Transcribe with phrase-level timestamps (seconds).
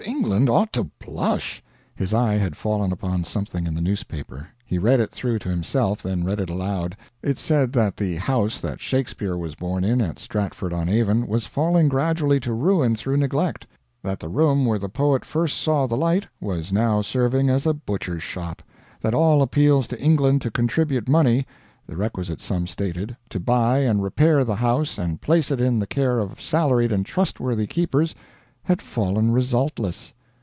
[0.03, 1.61] England ought to blush."
[1.95, 4.47] His eye had fallen upon something in the newspaper.
[4.65, 6.97] He read it through to himself, then read it aloud.
[7.21, 11.45] It said that the house that Shakespeare was born in at Stratford on Avon was
[11.45, 13.67] falling gradually to ruin through neglect;
[14.01, 17.73] that the room where the poet first saw the light was now serving as a
[17.75, 18.63] butcher's shop;
[19.01, 21.45] that all appeals to England to contribute money
[21.85, 25.87] (the requisite sum stated) to buy and repair the house and place it in the
[25.87, 28.15] care of salaried and trustworthy keepers
[28.63, 30.13] had fallen resultless.